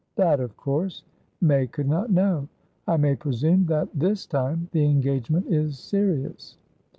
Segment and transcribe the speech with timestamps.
[0.15, 1.03] That, of course,
[1.41, 2.47] May could not know.
[2.87, 6.57] I may presume that, this time, the engagement is serious?"